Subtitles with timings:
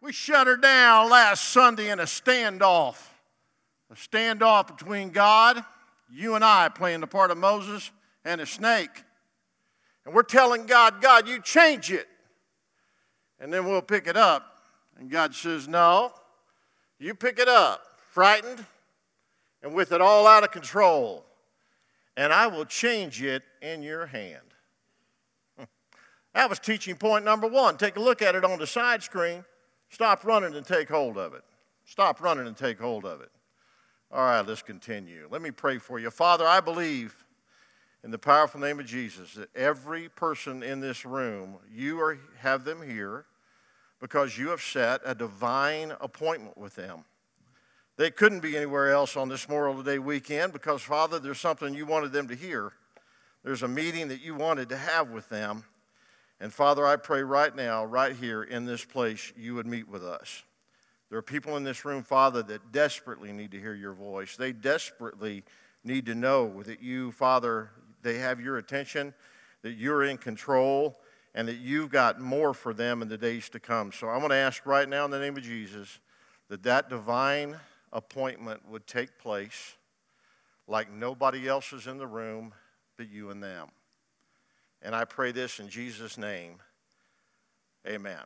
[0.00, 2.96] We shut her down last Sunday in a standoff.
[3.90, 5.62] A standoff between God,
[6.10, 7.90] you and I playing the part of Moses,
[8.24, 9.04] and a snake.
[10.04, 12.08] And we're telling God, God, you change it.
[13.38, 14.62] And then we'll pick it up.
[14.98, 16.12] And God says, No,
[16.98, 18.64] you pick it up, frightened
[19.62, 21.24] and with it all out of control.
[22.16, 24.42] And I will change it in your hand.
[26.32, 27.76] That was teaching point number one.
[27.76, 29.44] Take a look at it on the side screen.
[29.90, 31.42] Stop running and take hold of it.
[31.84, 33.30] Stop running and take hold of it.
[34.12, 35.28] All right, let's continue.
[35.30, 36.10] Let me pray for you.
[36.10, 37.14] Father, I believe
[38.02, 42.64] in the powerful name of Jesus that every person in this room, you are, have
[42.64, 43.26] them here
[44.00, 47.04] because you have set a divine appointment with them.
[47.96, 51.84] They couldn't be anywhere else on this Memorial Day weekend because, Father, there's something you
[51.84, 52.72] wanted them to hear.
[53.44, 55.64] There's a meeting that you wanted to have with them.
[56.40, 60.02] And Father, I pray right now, right here in this place, you would meet with
[60.02, 60.42] us.
[61.10, 64.36] There are people in this room, Father, that desperately need to hear your voice.
[64.36, 65.44] They desperately
[65.84, 67.70] need to know that you, Father,
[68.02, 69.12] they have your attention,
[69.62, 70.98] that you're in control,
[71.34, 73.92] and that you've got more for them in the days to come.
[73.92, 75.98] So I want to ask right now in the name of Jesus
[76.48, 77.56] that that divine
[77.92, 79.76] appointment would take place
[80.66, 82.54] like nobody else is in the room
[82.96, 83.68] but you and them.
[84.82, 86.56] And I pray this in Jesus' name.
[87.86, 88.22] Amen.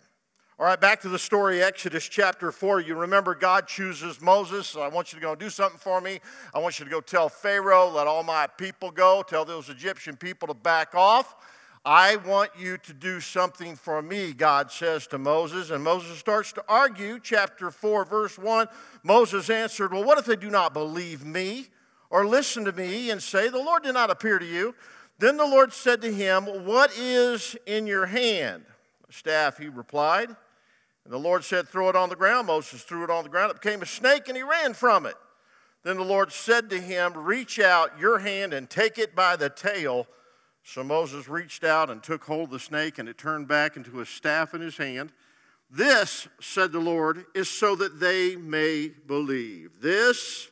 [0.57, 2.81] All right, back to the story, Exodus chapter 4.
[2.81, 4.77] You remember God chooses Moses.
[4.77, 6.21] I want you to go do something for me.
[6.55, 10.17] I want you to go tell Pharaoh, let all my people go, tell those Egyptian
[10.17, 11.35] people to back off.
[11.85, 15.71] I want you to do something for me, God says to Moses.
[15.71, 17.19] And Moses starts to argue.
[17.21, 18.69] Chapter 4, verse 1
[19.03, 21.67] Moses answered, Well, what if they do not believe me
[22.11, 24.75] or listen to me and say, The Lord did not appear to you?
[25.19, 28.65] Then the Lord said to him, What is in your hand?
[29.09, 30.29] A staff, he replied.
[30.29, 32.47] And the Lord said, Throw it on the ground.
[32.47, 33.51] Moses threw it on the ground.
[33.51, 35.15] It became a snake, and he ran from it.
[35.83, 39.51] Then the Lord said to him, Reach out your hand and take it by the
[39.51, 40.07] tail.
[40.65, 44.01] So Moses reached out and took hold of the snake, and it turned back into
[44.01, 45.13] a staff in his hand.
[45.71, 49.81] This, said the Lord, is so that they may believe.
[49.81, 50.49] This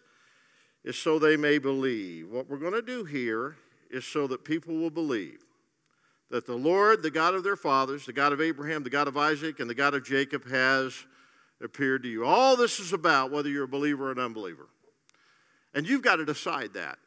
[0.85, 2.29] is so they may believe.
[2.29, 3.57] What we're going to do here
[3.93, 5.39] is so that people will believe
[6.31, 9.19] that the Lord, the God of their fathers, the God of Abraham, the God of
[9.19, 10.95] Isaac, and the God of Jacob has
[11.63, 12.25] appeared to you.
[12.25, 14.67] All this is about whether you're a believer or an unbeliever.
[15.75, 16.99] And you've got to decide that.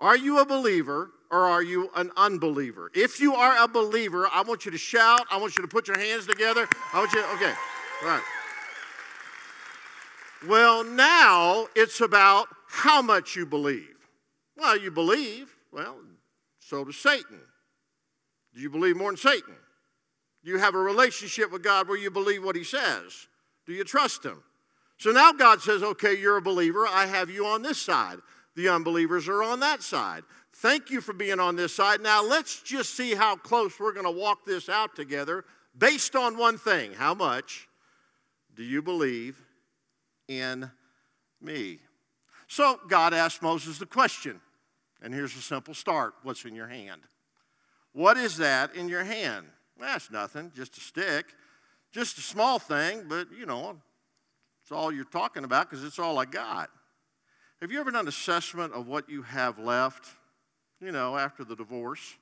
[0.00, 2.90] Are you a believer or are you an unbeliever?
[2.94, 5.26] If you are a believer, I want you to shout.
[5.30, 6.66] I want you to put your hands together.
[6.92, 7.52] I want you, okay,
[8.02, 8.22] all right.
[10.48, 13.94] Well, now it's about how much you believe.
[14.56, 15.54] Well, you believe.
[15.70, 15.96] Well,
[16.70, 17.40] so does Satan.
[18.54, 19.56] Do you believe more than Satan?
[20.44, 23.26] Do you have a relationship with God where you believe what he says?
[23.66, 24.40] Do you trust him?
[24.96, 26.86] So now God says, okay, you're a believer.
[26.86, 28.18] I have you on this side.
[28.54, 30.22] The unbelievers are on that side.
[30.54, 32.02] Thank you for being on this side.
[32.02, 35.44] Now let's just see how close we're going to walk this out together
[35.76, 36.92] based on one thing.
[36.92, 37.68] How much
[38.54, 39.42] do you believe
[40.28, 40.70] in
[41.42, 41.78] me?
[42.46, 44.40] So God asked Moses the question
[45.02, 47.02] and here's a simple start what's in your hand?
[47.92, 49.46] What is that in your hand?
[49.78, 51.26] That's nothing, just a stick.
[51.92, 53.76] Just a small thing, but you know,
[54.62, 56.70] it's all you're talking about because it's all I got.
[57.60, 60.06] Have you ever done an assessment of what you have left,
[60.80, 62.16] you know, after the divorce,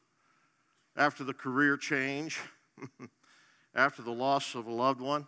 [0.96, 2.40] after the career change,
[3.74, 5.26] after the loss of a loved one?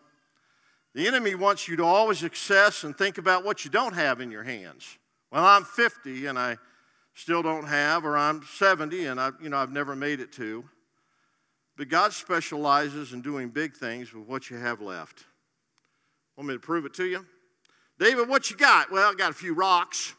[0.94, 4.30] The enemy wants you to always assess and think about what you don't have in
[4.30, 4.98] your hands.
[5.30, 6.56] Well, I'm 50 and I
[7.20, 10.64] still don't have, or I'm 70 and I, you know, I've never made it to.
[11.76, 15.24] But God specializes in doing big things with what you have left.
[16.36, 17.26] Want me to prove it to you?
[17.98, 18.90] David, what you got?
[18.90, 20.14] Well, I got a few rocks.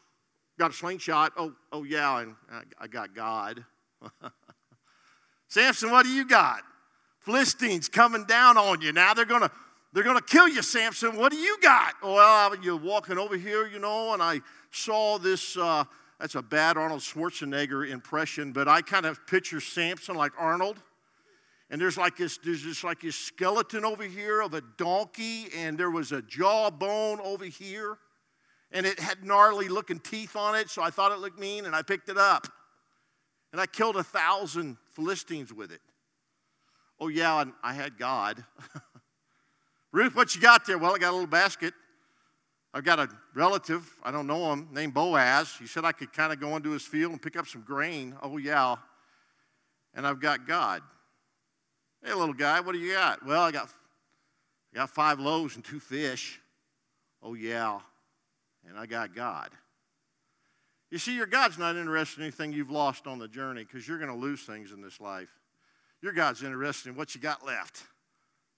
[0.60, 1.34] Got a slingshot.
[1.38, 3.66] Oh, oh yeah, and I, I got God.
[5.48, 6.62] Samson, what do you got?
[7.20, 8.92] Philistines coming down on you.
[8.94, 9.52] Now they're gonna
[9.94, 11.18] they're gonna kill you, Samson.
[11.18, 11.96] What do you got?
[12.04, 15.84] Well, you're walking over here, you know, and I saw this uh,
[16.22, 20.78] that's a bad Arnold Schwarzenegger impression, but I kind of picture Samson like Arnold.
[21.72, 25.78] and there's like this, there's just like this skeleton over here of a donkey, and
[25.80, 27.98] there was a jawbone over here,
[28.72, 31.76] and it had gnarly looking teeth on it, so I thought it looked mean, and
[31.76, 32.48] I picked it up.
[33.52, 35.82] And I killed a thousand Philistines with it.
[37.00, 38.46] Oh, yeah, and I had God.
[39.92, 40.78] Ruth, what you got there?
[40.78, 41.74] Well, I got a little basket.
[42.74, 45.54] I've got a relative, I don't know him, named Boaz.
[45.60, 48.16] He said I could kind of go into his field and pick up some grain.
[48.22, 48.78] Oh, yeah.
[49.94, 50.82] And I've got God.
[52.04, 53.26] Hey, little guy, what do you got?
[53.26, 53.68] Well, I got,
[54.74, 56.40] I got five loaves and two fish.
[57.22, 57.80] Oh, yeah.
[58.68, 59.50] And I got God.
[60.90, 63.98] You see, your God's not interested in anything you've lost on the journey because you're
[63.98, 65.30] going to lose things in this life.
[66.02, 67.84] Your God's interested in what you got left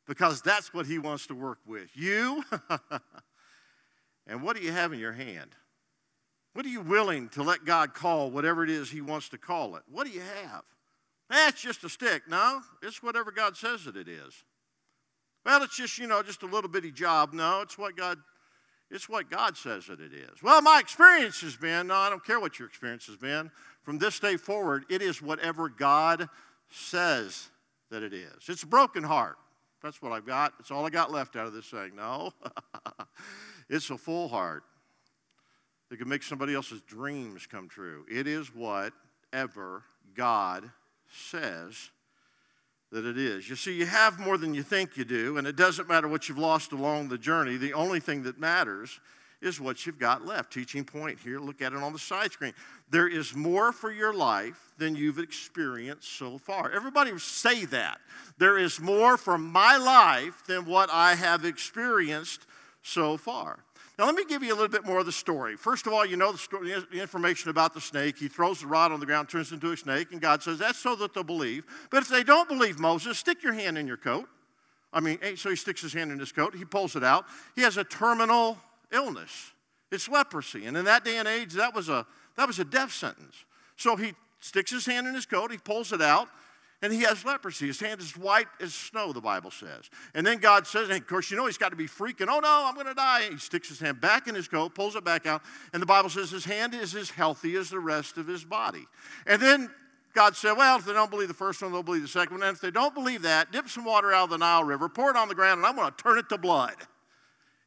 [0.07, 1.89] because that's what He wants to work with.
[1.95, 2.43] You
[4.27, 5.51] And what do you have in your hand?
[6.53, 9.75] What are you willing to let God call whatever it is He wants to call
[9.75, 9.83] it?
[9.91, 10.63] What do you have?
[11.29, 12.23] That's just a stick.
[12.27, 14.43] No, it's whatever God says that it is.
[15.45, 17.33] Well, it's just, you know, just a little bitty job.
[17.33, 18.17] No, it's what God
[18.93, 20.43] it's what God says that it is.
[20.43, 23.49] Well, my experience has been, no, I don't care what your experience has been.
[23.81, 26.29] From this day forward, it is whatever God
[26.69, 27.49] says
[27.89, 28.47] that it is.
[28.47, 29.37] It's a broken heart.
[29.81, 30.53] That's what I've got.
[30.59, 31.95] It's all I got left out of this thing.
[31.95, 32.33] No.
[33.73, 34.63] It's a full heart
[35.89, 38.05] that can make somebody else's dreams come true.
[38.07, 39.81] It is whatever
[40.13, 40.69] God
[41.11, 41.89] says
[42.91, 43.49] that it is.
[43.49, 46.29] You see, you have more than you think you do, and it doesn't matter what
[46.29, 47.57] you've lost along the journey.
[47.57, 48.99] The only thing that matters
[49.41, 50.53] is what you've got left.
[50.53, 52.53] Teaching point here, look at it on the side screen.
[52.91, 56.69] There is more for your life than you've experienced so far.
[56.69, 57.97] Everybody say that.
[58.37, 62.45] There is more for my life than what I have experienced
[62.83, 63.63] so far.
[63.97, 65.55] Now, let me give you a little bit more of the story.
[65.55, 68.17] First of all, you know the, story, the information about the snake.
[68.17, 70.79] He throws the rod on the ground, turns into a snake, and God says, That's
[70.79, 71.63] so that they'll believe.
[71.91, 74.27] But if they don't believe Moses, stick your hand in your coat.
[74.91, 77.25] I mean, eh, so he sticks his hand in his coat, he pulls it out.
[77.55, 78.57] He has a terminal
[78.91, 79.51] illness.
[79.91, 80.65] It's leprosy.
[80.65, 83.45] And in that day and age, that was a, that was a death sentence.
[83.75, 86.27] So he sticks his hand in his coat, he pulls it out,
[86.83, 87.67] and he has leprosy.
[87.67, 89.89] His hand is white as snow, the Bible says.
[90.13, 92.39] And then God says, and of course, you know he's got to be freaking, oh
[92.39, 93.29] no, I'm going to die.
[93.31, 95.41] He sticks his hand back in his coat, pulls it back out,
[95.71, 98.85] and the Bible says his hand is as healthy as the rest of his body.
[99.25, 99.71] And then
[100.13, 102.47] God said, well, if they don't believe the first one, they'll believe the second one.
[102.47, 105.09] And if they don't believe that, dip some water out of the Nile River, pour
[105.09, 106.75] it on the ground, and I'm going to turn it to blood.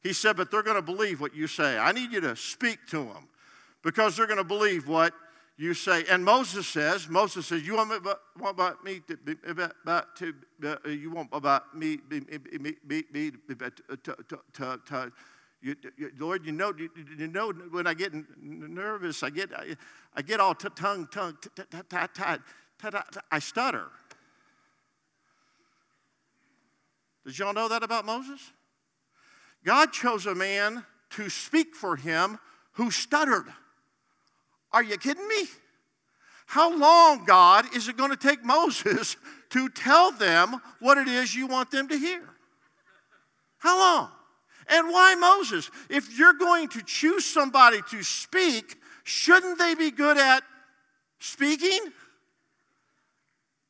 [0.03, 1.79] He said, but they're going to believe what you say.
[1.79, 3.29] I need you to speak to them
[3.83, 5.15] because they're going to believe what
[5.59, 9.37] you say, and Moses says, Moses says, you want, me, want about me to, be,
[9.47, 15.13] about to uh, you want about me, be, be, be, be, to, to, to, to
[15.63, 19.75] you, you, Lord, you know, you, you, know when I get nervous, I get, I,
[20.15, 23.87] I get all t- tongue, tongue, t- t- t- I stutter.
[27.25, 28.53] Did y'all know that about Moses?
[29.65, 32.39] God chose a man to speak for him
[32.73, 33.47] who stuttered.
[34.77, 35.47] Are you kidding me?
[36.45, 39.17] How long, God, is it going to take Moses
[39.51, 42.23] to tell them what it is you want them to hear?
[43.57, 44.11] How long?
[44.69, 45.71] And why Moses?
[45.89, 50.43] If you're going to choose somebody to speak, shouldn't they be good at
[51.21, 51.81] speaking?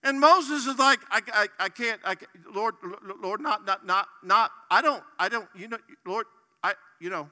[0.02, 2.74] And Moses is like, I, I, I can't, I can't, Lord,
[3.22, 6.26] Lord, not, not, not, not, I don't, I don't, you know, Lord,
[6.64, 7.30] I, you know.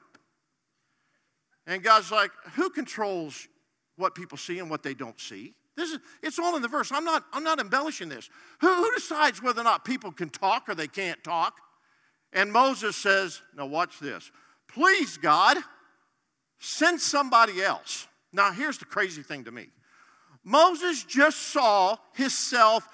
[1.67, 3.49] And God's like, who controls
[3.97, 5.53] what people see and what they don't see.
[5.75, 6.91] This is, it's all in the verse.
[6.91, 8.29] I'm not, I'm not embellishing this.
[8.61, 11.55] Who, who decides whether or not people can talk or they can't talk?
[12.31, 14.31] And Moses says, Now watch this.
[14.67, 15.57] Please, God,
[16.59, 18.07] send somebody else.
[18.31, 19.67] Now, here's the crazy thing to me
[20.43, 22.87] Moses just saw himself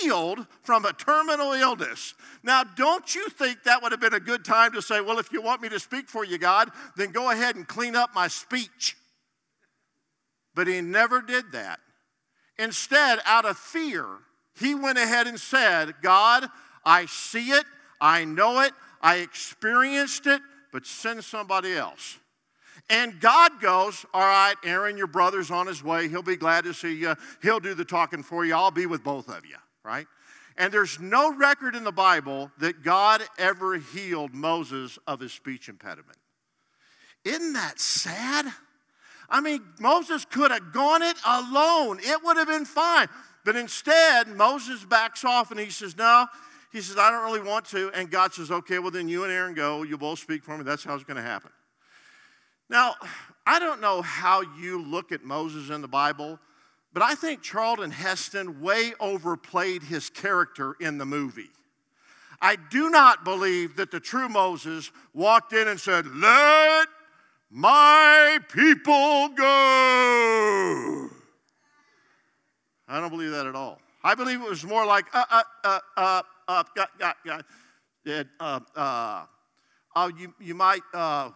[0.00, 2.14] healed from a terminal illness.
[2.42, 5.32] Now, don't you think that would have been a good time to say, Well, if
[5.32, 8.28] you want me to speak for you, God, then go ahead and clean up my
[8.28, 8.96] speech?
[10.54, 11.80] But he never did that.
[12.58, 14.06] Instead, out of fear,
[14.58, 16.46] he went ahead and said, God,
[16.84, 17.64] I see it,
[18.00, 20.42] I know it, I experienced it,
[20.72, 22.18] but send somebody else.
[22.88, 26.08] And God goes, All right, Aaron, your brother's on his way.
[26.08, 27.14] He'll be glad to see you.
[27.40, 28.54] He'll do the talking for you.
[28.54, 30.06] I'll be with both of you, right?
[30.56, 35.68] And there's no record in the Bible that God ever healed Moses of his speech
[35.68, 36.18] impediment.
[37.24, 38.46] Isn't that sad?
[39.30, 43.08] I mean, Moses could have gone it alone, it would have been fine.
[43.44, 46.26] But instead, Moses backs off and he says, No,
[46.72, 47.90] he says, I don't really want to.
[47.94, 49.82] And God says, Okay, well, then you and Aaron go.
[49.82, 50.64] You both speak for me.
[50.64, 51.50] That's how it's going to happen.
[52.68, 52.94] Now,
[53.46, 56.38] I don't know how you look at Moses in the Bible,
[56.92, 61.50] But I think Charlton Heston way overplayed his character in the movie.
[62.42, 66.88] I do not believe that the true Moses walked in and said, Let
[67.52, 71.08] my people go.
[72.86, 73.80] I don't believe that at all.
[74.04, 77.44] I believe it was more like, uh, uh, uh, uh, uh, got, got, got.
[78.04, 79.24] It, uh, uh,
[79.96, 81.30] uh, you, you might uh,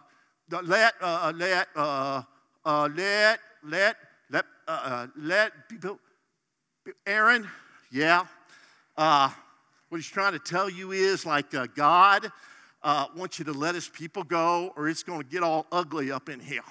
[0.49, 2.23] let, uh, uh, let, uh,
[2.63, 3.97] uh, let, let,
[4.31, 5.99] let, uh, uh, let people,
[7.05, 7.45] Aaron,
[7.91, 8.25] yeah.
[8.95, 9.29] Uh,
[9.89, 12.31] what he's trying to tell you is like uh, God
[12.85, 16.11] uh, wants you to let his people go, or it's going to get all ugly
[16.11, 16.61] up in here.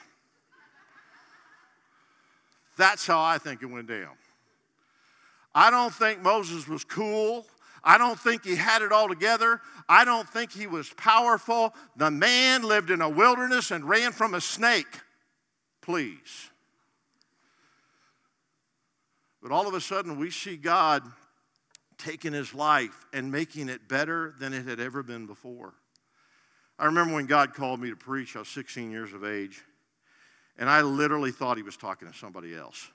[2.79, 4.15] That's how I think it went down.
[5.55, 7.45] I don't think Moses was cool.
[7.83, 9.61] I don't think he had it all together.
[9.89, 11.75] I don't think he was powerful.
[11.97, 15.01] The man lived in a wilderness and ran from a snake.
[15.83, 16.51] Please.
[19.43, 21.03] But all of a sudden, we see God
[21.99, 25.75] taking his life and making it better than it had ever been before.
[26.79, 29.63] I remember when God called me to preach, I was 16 years of age,
[30.59, 32.91] and I literally thought he was talking to somebody else.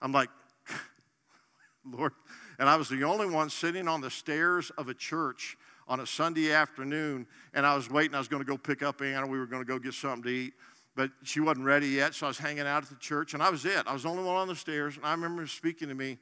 [0.00, 0.30] I'm like,
[1.84, 2.12] Lord,
[2.58, 6.06] and I was the only one sitting on the stairs of a church on a
[6.06, 8.14] Sunday afternoon, and I was waiting.
[8.14, 9.26] I was going to go pick up Anna.
[9.26, 10.52] We were going to go get something to eat
[10.96, 13.50] but she wasn't ready yet, so I was hanging out at the church, and I
[13.50, 13.86] was it.
[13.86, 16.18] I was the only one on the stairs, and I remember speaking to me,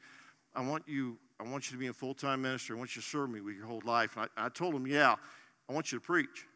[0.54, 2.74] I want you, I want you to be a full-time minister.
[2.74, 4.16] I want you to serve me with your whole life.
[4.16, 5.16] And I, I told him, yeah,
[5.68, 6.46] I want you to preach.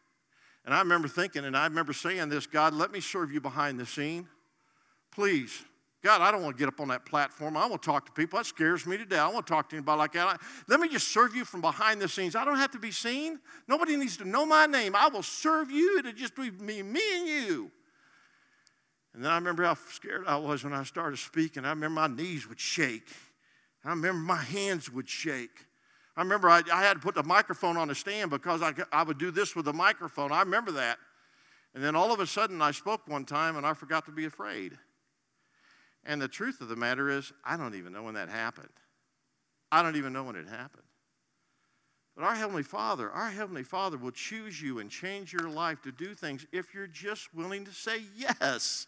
[0.64, 3.80] And I remember thinking, and I remember saying this, God, let me serve you behind
[3.80, 4.28] the scene.
[5.10, 5.64] Please.
[6.02, 7.56] God, I don't want to get up on that platform.
[7.56, 8.36] I want to talk to people.
[8.36, 9.20] That scares me to death.
[9.20, 10.40] I want to talk to anybody like that.
[10.66, 12.34] Let me just serve you from behind the scenes.
[12.34, 13.38] I don't have to be seen.
[13.68, 14.96] Nobody needs to know my name.
[14.96, 15.98] I will serve you.
[16.00, 17.70] It'll just be me, me and you.
[19.14, 21.64] And then I remember how scared I was when I started speaking.
[21.64, 23.08] I remember my knees would shake.
[23.84, 25.66] I remember my hands would shake.
[26.16, 29.02] I remember I, I had to put the microphone on a stand because I, I
[29.02, 30.30] would do this with the microphone.
[30.30, 30.98] I remember that.
[31.74, 34.26] And then all of a sudden I spoke one time and I forgot to be
[34.26, 34.76] afraid.
[36.04, 38.68] And the truth of the matter is, I don't even know when that happened.
[39.70, 40.82] I don't even know when it happened.
[42.14, 45.92] But our Heavenly Father, our Heavenly Father will choose you and change your life to
[45.92, 48.86] do things if you're just willing to say yes.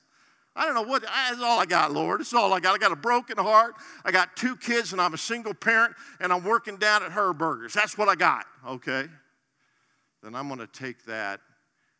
[0.56, 2.20] I don't know what, that's all I got, Lord.
[2.20, 2.74] That's all I got.
[2.74, 3.74] I got a broken heart.
[4.04, 7.72] I got two kids, and I'm a single parent, and I'm working down at Herberger's.
[7.72, 9.06] That's what I got, okay?
[10.22, 11.40] Then I'm going to take that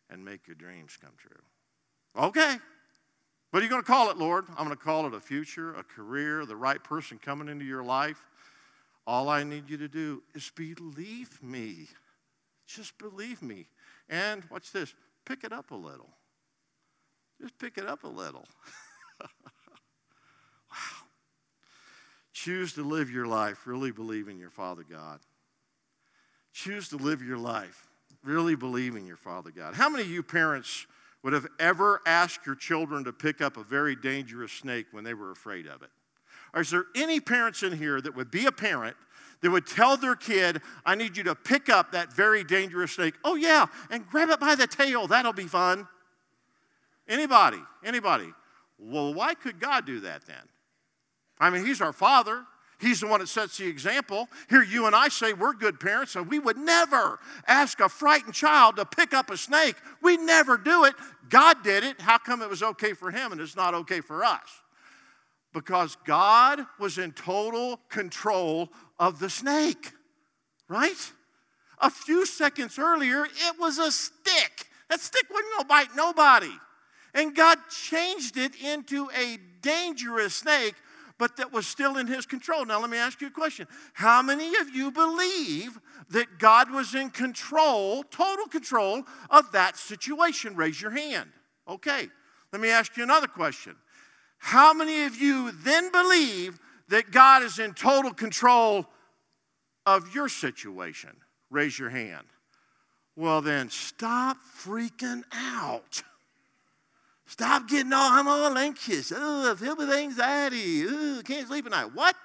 [0.09, 2.23] and make your dreams come true.
[2.23, 2.55] Okay.
[3.51, 4.45] What are you going to call it, Lord?
[4.57, 7.83] I'm going to call it a future, a career, the right person coming into your
[7.83, 8.25] life.
[9.07, 11.87] All I need you to do is believe me.
[12.67, 13.67] Just believe me.
[14.09, 14.93] And watch this
[15.25, 16.09] pick it up a little.
[17.41, 18.45] Just pick it up a little.
[19.21, 19.27] wow.
[22.33, 25.19] Choose to live your life really believing your Father God.
[26.53, 27.87] Choose to live your life
[28.23, 29.75] really believing your Father God.
[29.75, 30.87] How many of you parents
[31.23, 35.13] would have ever asked your children to pick up a very dangerous snake when they
[35.13, 35.89] were afraid of it?
[36.53, 38.95] Or is there any parents in here that would be a parent
[39.41, 43.15] that would tell their kid, I need you to pick up that very dangerous snake?
[43.23, 45.07] Oh, yeah, and grab it by the tail.
[45.07, 45.87] That'll be fun.
[47.07, 47.59] Anybody?
[47.83, 48.31] Anybody?
[48.77, 50.35] Well, why could God do that then?
[51.39, 52.43] I mean, He's our Father.
[52.79, 54.27] He's the one that sets the example.
[54.49, 58.33] Here, you and I say we're good parents, and we would never ask a frightened
[58.33, 59.75] child to pick up a snake.
[60.01, 60.93] We never do it.
[61.29, 62.01] God did it.
[62.01, 64.47] How come it was okay for him and it's not okay for us?
[65.53, 68.69] Because God was in total control
[68.99, 69.93] of the snake,
[70.67, 71.11] right?
[71.79, 74.67] A few seconds earlier, it was a stick.
[74.89, 76.51] That stick wouldn't go bite nobody.
[77.15, 80.75] And God changed it into a dangerous snake,
[81.17, 82.65] but that was still in his control.
[82.65, 83.67] Now, let me ask you a question.
[83.93, 85.79] How many of you believe
[86.09, 90.57] that God was in control, total control of that situation?
[90.57, 91.29] Raise your hand.
[91.69, 92.09] Okay.
[92.51, 93.77] Let me ask you another question.
[94.37, 98.85] How many of you then believe that God is in total control
[99.85, 101.11] of your situation?
[101.49, 102.27] Raise your hand.
[103.15, 106.03] Well, then stop freaking out.
[107.27, 109.11] Stop getting all, I'm all anxious.
[109.15, 110.85] Oh, filled with anxiety.
[110.87, 111.93] Oh, can't sleep at night.
[111.93, 112.15] What?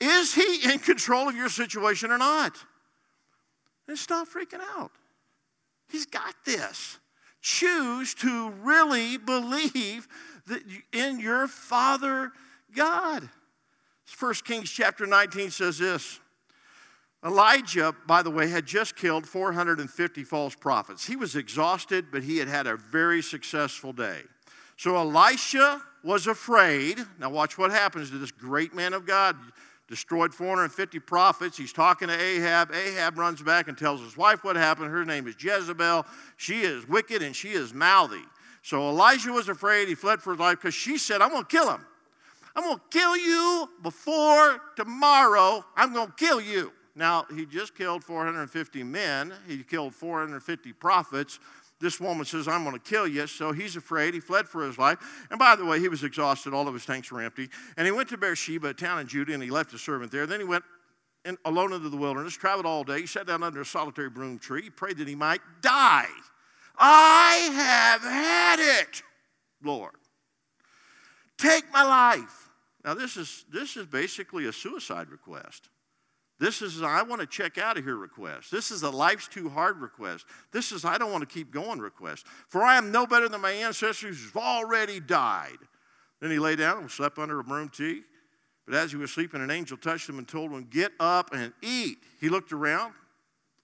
[0.00, 2.56] Is he in control of your situation or not?
[3.86, 4.92] Then stop freaking out.
[5.88, 6.98] He's got this.
[7.40, 10.08] Choose to really believe
[10.46, 10.62] that
[10.92, 12.32] in your Father
[12.74, 13.28] God.
[14.18, 16.20] 1 Kings chapter 19 says this
[17.24, 21.06] Elijah, by the way, had just killed 450 false prophets.
[21.06, 24.20] He was exhausted, but he had had a very successful day.
[24.76, 27.00] So Elisha was afraid.
[27.18, 29.36] Now, watch what happens to this great man of God.
[29.88, 31.56] Destroyed 450 prophets.
[31.56, 32.72] He's talking to Ahab.
[32.72, 34.90] Ahab runs back and tells his wife what happened.
[34.90, 36.06] Her name is Jezebel.
[36.36, 38.22] She is wicked and she is mouthy.
[38.62, 39.88] So Elijah was afraid.
[39.88, 41.84] He fled for his life because she said, I'm going to kill him.
[42.54, 45.64] I'm going to kill you before tomorrow.
[45.74, 46.70] I'm going to kill you.
[46.98, 51.38] Now, he just killed 450 men, he killed 450 prophets.
[51.80, 53.28] This woman says, I'm going to kill you.
[53.28, 54.12] So he's afraid.
[54.12, 54.98] He fled for his life.
[55.30, 56.52] And by the way, he was exhausted.
[56.52, 57.50] All of his tanks were empty.
[57.76, 60.26] And he went to Beersheba, a town in Judah, and he left his servant there.
[60.26, 60.64] Then he went
[61.24, 63.02] in, alone into the wilderness, traveled all day.
[63.02, 64.62] He sat down under a solitary broom tree.
[64.62, 66.08] He prayed that he might die.
[66.76, 69.04] I have had it,
[69.62, 69.94] Lord.
[71.36, 72.50] Take my life.
[72.84, 75.68] Now, this is, this is basically a suicide request.
[76.40, 78.50] This is I want to check out of here request.
[78.52, 80.24] This is a life's too hard request.
[80.52, 82.26] This is I don't want to keep going request.
[82.46, 85.58] For I am no better than my ancestors who've already died.
[86.20, 88.02] Then he lay down and slept under a broom tree.
[88.66, 91.52] But as he was sleeping, an angel touched him and told him, Get up and
[91.60, 91.98] eat.
[92.20, 92.92] He looked around.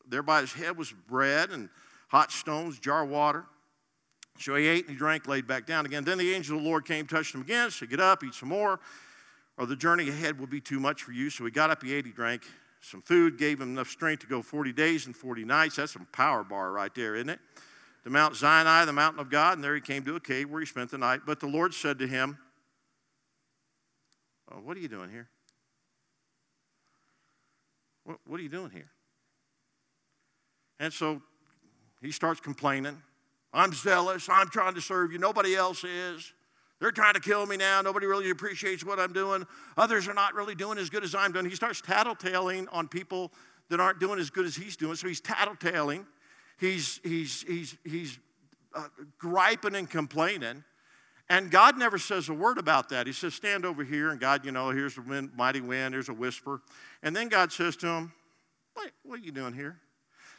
[0.09, 1.69] There by his head was bread and
[2.09, 3.45] hot stones, jar of water.
[4.39, 6.05] So he ate and he drank, laid back down again.
[6.05, 8.49] Then the angel of the Lord came, touched him again, said, Get up, eat some
[8.49, 8.81] more,
[9.57, 11.31] or the journey ahead will be too much for you.
[11.31, 12.43] So he got up, he ate, he drank
[12.85, 15.77] some food, gave him enough strength to go 40 days and 40 nights.
[15.77, 17.41] That's some power bar right there, isn't it?
[18.05, 20.61] To Mount Sinai, the mountain of God, and there he came to a cave where
[20.61, 21.21] he spent the night.
[21.25, 22.37] But the Lord said to him,
[24.53, 25.29] oh, What are you doing here?
[28.05, 28.91] What, what are you doing here?
[30.79, 31.23] And so
[32.03, 33.01] he starts complaining.
[33.55, 34.29] I'm zealous.
[34.29, 35.19] I'm trying to serve you.
[35.19, 36.33] Nobody else is.
[36.85, 37.81] They're trying to kill me now.
[37.81, 39.47] Nobody really appreciates what I'm doing.
[39.79, 41.47] Others are not really doing as good as I'm doing.
[41.47, 43.33] He starts tattletaling on people
[43.71, 44.95] that aren't doing as good as he's doing.
[44.95, 46.05] So he's tattletaling.
[46.61, 48.19] He's, he's, he's, he's
[48.75, 50.63] uh, griping and complaining.
[51.31, 53.07] And God never says a word about that.
[53.07, 54.11] He says, Stand over here.
[54.11, 56.61] And God, you know, here's a wind, mighty wind, here's a whisper.
[57.03, 58.13] And then God says to him,
[58.75, 59.81] What, what are you doing here?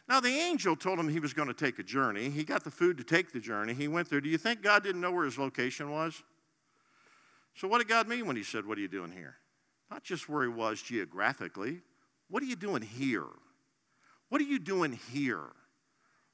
[0.07, 2.29] Now, the angel told him he was going to take a journey.
[2.29, 3.73] He got the food to take the journey.
[3.73, 4.21] He went there.
[4.21, 6.21] Do you think God didn't know where his location was?
[7.55, 9.37] So, what did God mean when he said, What are you doing here?
[9.89, 11.81] Not just where he was geographically.
[12.29, 13.25] What are you doing here?
[14.29, 15.45] What are you doing here?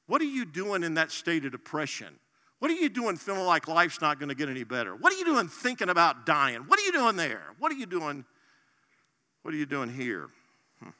[0.06, 2.18] What are you doing in that state of depression?
[2.58, 4.94] What are you doing feeling like life's not going to get any better?
[4.94, 6.60] What are you doing thinking about dying?
[6.66, 7.42] What are you doing there?
[7.58, 8.24] What are you doing?
[9.42, 10.28] What are you doing here?
[10.80, 10.90] Hmm.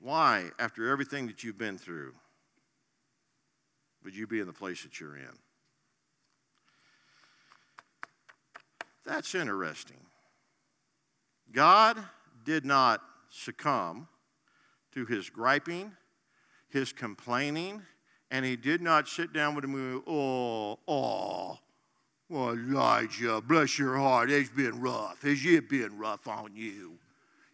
[0.00, 2.14] Why, after everything that you've been through,
[4.02, 5.38] would you be in the place that you're in?
[9.04, 9.96] That's interesting.
[11.52, 11.98] God
[12.44, 14.08] did not succumb
[14.92, 15.92] to his griping,
[16.68, 17.82] his complaining,
[18.30, 21.58] and he did not sit down with him and go, oh, oh,
[22.28, 25.20] well, Elijah, bless your heart, it's been rough.
[25.22, 26.92] Has it been rough on you?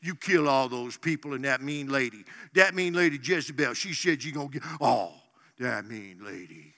[0.02, 2.24] You kill all those people and that mean lady.
[2.54, 5.14] That mean lady, Jezebel, she said you're going to get, oh,
[5.59, 6.74] that mean lady.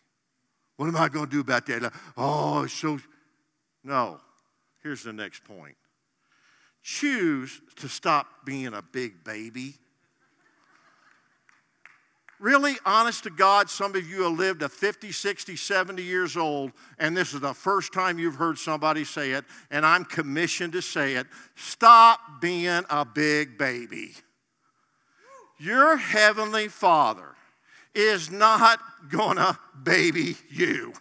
[0.77, 1.93] What am I going to do about that?
[2.17, 3.01] Oh, so,
[3.83, 4.21] no.
[4.89, 5.77] Here's the next point
[6.83, 9.75] choose to stop being a big baby
[12.41, 16.73] really honest to God, some of you have lived to 50, 60, 70 years old,
[16.99, 20.81] and this is the first time you've heard somebody say it, and I'm commissioned to
[20.81, 21.27] say it.
[21.55, 24.13] Stop being a big baby.
[25.59, 27.35] Your heavenly Father
[27.95, 30.95] is not gonna baby you.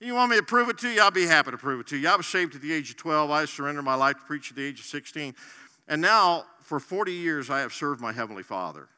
[0.00, 1.00] You want me to prove it to you?
[1.00, 2.08] I'll be happy to prove it to you.
[2.08, 3.30] I was saved at the age of 12.
[3.30, 5.34] I surrendered my life to preach at the age of 16.
[5.88, 8.88] And now, for 40 years, I have served my Heavenly Father.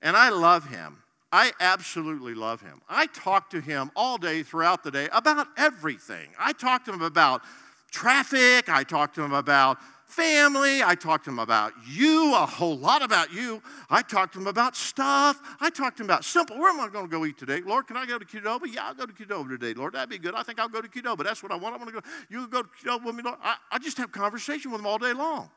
[0.00, 0.98] And I love him.
[1.30, 2.82] I absolutely love him.
[2.88, 6.28] I talk to him all day throughout the day about everything.
[6.38, 7.42] I talk to him about
[7.90, 9.78] traffic, I talk to him about
[10.12, 13.62] family, I talk to him about you, a whole lot about you.
[13.88, 15.40] I talk to him about stuff.
[15.60, 16.58] I talk to him about simple.
[16.58, 17.60] Where am I going to go eat today?
[17.64, 18.72] Lord, can I go to Qdoba?
[18.72, 19.94] Yeah, I'll go to Qdoba today, Lord.
[19.94, 20.34] That'd be good.
[20.34, 21.24] I think I'll go to Qdoba.
[21.24, 21.74] That's what I want.
[21.74, 22.08] I'm going to go.
[22.28, 23.38] You go to Qdoba with me, Lord.
[23.42, 25.50] I, I just have conversation with him all day long.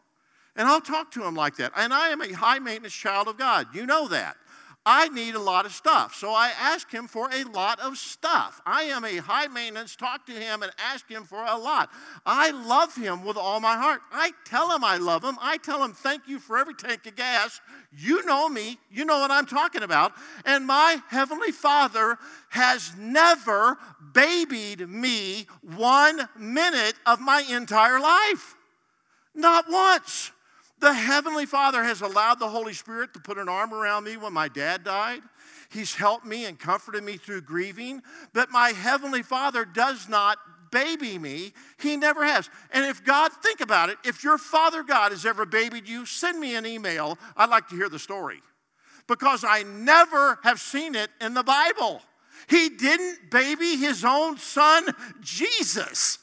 [0.55, 1.73] And I'll talk to him like that.
[1.75, 3.67] And I am a high maintenance child of God.
[3.73, 4.37] You know that.
[4.85, 6.13] I need a lot of stuff.
[6.13, 8.61] So I ask him for a lot of stuff.
[8.67, 11.89] I am a high maintenance, talk to him and ask him for a lot.
[12.23, 14.01] I love him with all my heart.
[14.11, 15.37] I tell him I love him.
[15.41, 17.61] I tell him thank you for every tank of gas.
[17.97, 20.11] You know me, you know what I'm talking about.
[20.45, 22.19] And my heavenly Father
[22.49, 23.79] has never
[24.13, 28.55] babied me one minute of my entire life.
[29.33, 30.31] Not once.
[30.85, 34.33] The Heavenly Father has allowed the Holy Spirit to put an arm around me when
[34.33, 35.21] my dad died.
[35.71, 38.03] He's helped me and comforted me through grieving.
[38.33, 40.37] But my Heavenly Father does not
[40.69, 41.53] baby me.
[41.79, 42.51] He never has.
[42.69, 46.39] And if God, think about it, if your Father God has ever babied you, send
[46.39, 47.17] me an email.
[47.35, 48.43] I'd like to hear the story.
[49.07, 52.03] Because I never have seen it in the Bible.
[52.47, 54.85] He didn't baby his own son,
[55.19, 56.19] Jesus.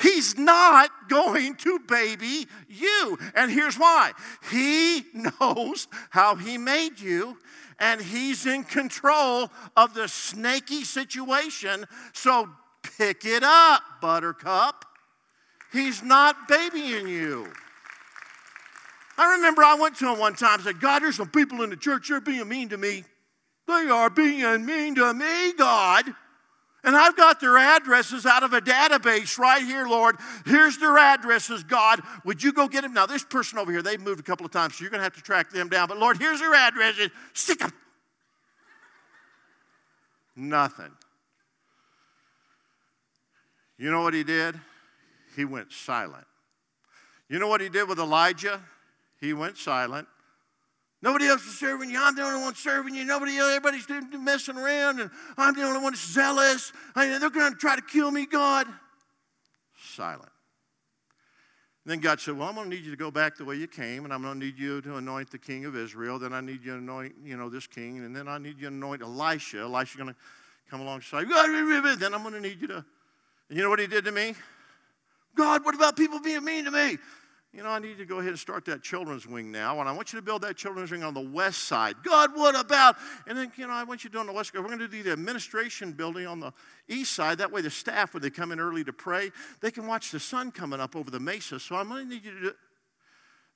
[0.00, 3.18] He's not going to baby you.
[3.34, 4.12] And here's why
[4.50, 7.38] He knows how He made you,
[7.78, 11.86] and He's in control of the snaky situation.
[12.12, 12.48] So
[12.98, 14.84] pick it up, Buttercup.
[15.72, 17.52] He's not babying you.
[19.16, 21.70] I remember I went to him one time and said, God, there's some people in
[21.70, 23.04] the church, they're being mean to me.
[23.66, 26.04] They are being mean to me, God.
[26.84, 30.16] And I've got their addresses out of a database right here, Lord.
[30.44, 32.00] Here's their addresses, God.
[32.24, 32.92] Would you go get them?
[32.92, 35.04] Now, this person over here, they've moved a couple of times, so you're going to
[35.04, 35.88] have to track them down.
[35.88, 37.10] But Lord, here's their addresses.
[37.32, 37.72] Stick them.
[40.36, 40.90] Nothing.
[43.78, 44.60] You know what he did?
[45.36, 46.26] He went silent.
[47.28, 48.60] You know what he did with Elijah?
[49.20, 50.06] He went silent.
[51.04, 52.00] Nobody else is serving you.
[52.00, 53.04] I'm the only one serving you.
[53.04, 53.86] Nobody, everybody's
[54.18, 56.72] messing around, and I'm the only one that's zealous.
[56.96, 58.66] I they're going to try to kill me, God.
[59.78, 60.30] Silent.
[61.84, 63.56] And then God said, Well, I'm going to need you to go back the way
[63.56, 66.18] you came, and I'm going to need you to anoint the king of Israel.
[66.18, 68.70] Then I need you to anoint, you know, this king, and then I need you
[68.70, 69.60] to anoint Elisha.
[69.60, 70.16] Elisha's going to
[70.70, 71.26] come alongside.
[71.98, 72.76] Then I'm going to need you to.
[73.50, 74.32] And you know what he did to me?
[75.36, 76.96] God, what about people being mean to me?
[77.54, 79.88] You know, I need you to go ahead and start that children's wing now, and
[79.88, 81.94] I want you to build that children's wing on the west side.
[82.02, 82.96] God, what about?
[83.28, 84.60] And then, you know, I want you to do on the west side.
[84.60, 86.52] We're going to do the administration building on the
[86.88, 87.38] east side.
[87.38, 90.18] That way, the staff, when they come in early to pray, they can watch the
[90.18, 91.60] sun coming up over the mesa.
[91.60, 92.52] So I'm going to need you to do.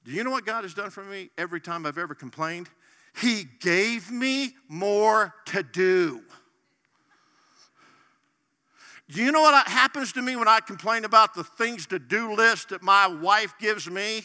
[0.05, 2.69] Do you know what God has done for me every time I've ever complained?
[3.21, 6.23] He gave me more to do.
[9.11, 12.35] Do you know what happens to me when I complain about the things to do
[12.35, 14.23] list that my wife gives me?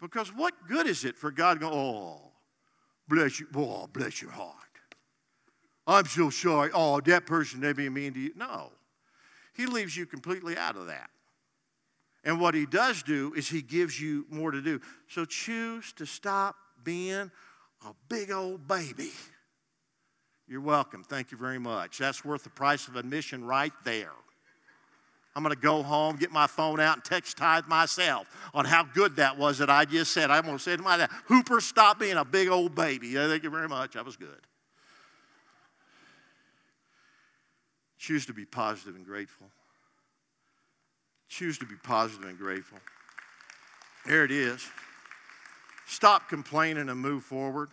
[0.00, 2.32] Because what good is it for God to go, oh,
[3.08, 4.52] bless you, oh, bless your heart.
[5.86, 6.70] I'm so sorry.
[6.74, 8.32] Oh, that person, they be mean to you.
[8.34, 8.72] No.
[9.54, 11.10] He leaves you completely out of that.
[12.24, 14.80] And what he does do is he gives you more to do.
[15.08, 17.30] So choose to stop being
[17.84, 19.10] a big old baby.
[20.48, 21.02] You're welcome.
[21.02, 21.98] Thank you very much.
[21.98, 24.12] That's worth the price of admission right there.
[25.34, 28.84] I'm going to go home, get my phone out, and text tithe myself on how
[28.84, 30.30] good that was that I just said.
[30.30, 33.08] I'm going to say to my dad, Hooper, stop being a big old baby.
[33.08, 33.92] Yeah, thank you very much.
[33.94, 34.40] That was good.
[37.98, 39.48] Choose to be positive and grateful.
[41.28, 42.78] Choose to be positive and grateful.
[44.06, 44.66] There it is.
[45.86, 47.70] Stop complaining and move forward.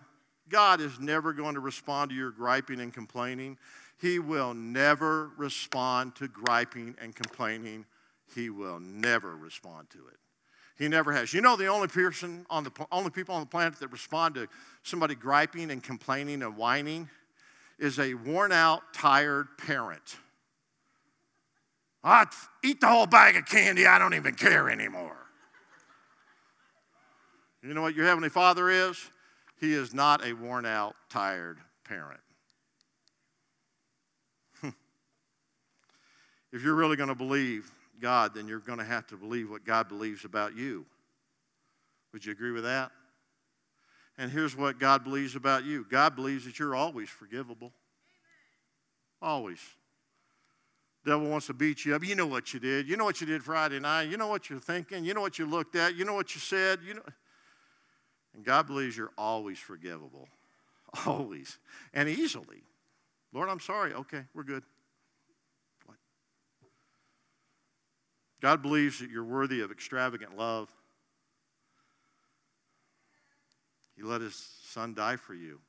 [0.48, 3.58] God is never going to respond to your griping and complaining.
[4.00, 7.86] He will never respond to griping and complaining.
[8.36, 10.18] He will never respond to it.
[10.78, 11.34] He never has.
[11.34, 14.48] You know, the only person on the only people on the planet that respond to
[14.84, 17.10] somebody griping and complaining and whining
[17.80, 20.18] is a worn out, tired parent.
[22.04, 22.26] I
[22.64, 23.88] eat the whole bag of candy.
[23.88, 25.23] I don't even care anymore.
[27.64, 28.98] You know what your Heavenly Father is?
[29.62, 32.20] He is not a worn out, tired parent.
[36.52, 37.72] if you're really going to believe
[38.02, 40.86] God, then you're going to have to believe what God believes about you.
[42.12, 42.92] Would you agree with that?
[44.18, 47.72] And here's what God believes about you God believes that you're always forgivable.
[49.22, 49.60] Always.
[51.06, 52.06] Devil wants to beat you up.
[52.06, 52.90] You know what you did.
[52.90, 54.04] You know what you did Friday night.
[54.04, 55.06] You know what you're thinking.
[55.06, 55.96] You know what you looked at.
[55.96, 56.80] You know what you said.
[56.86, 57.02] You know.
[58.36, 60.28] And God believes you're always forgivable,
[61.06, 61.58] always,
[61.94, 62.64] and easily.
[63.32, 63.94] Lord, I'm sorry.
[63.94, 64.64] Okay, we're good.
[65.86, 65.98] What?
[68.42, 70.70] God believes that you're worthy of extravagant love.
[73.96, 75.60] He let his son die for you.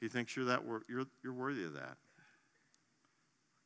[0.00, 1.96] He thinks you're, that, you're, you're worthy of that.